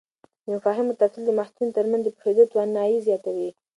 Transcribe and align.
د 0.43 0.45
مفاهیمو 0.53 0.97
تفصیل 1.01 1.23
د 1.25 1.31
محصلینو 1.39 1.75
تر 1.77 1.85
منځ 1.91 2.01
د 2.05 2.09
پوهېدو 2.17 2.49
توانایي 2.51 2.97
زیاتوي. 3.07 3.49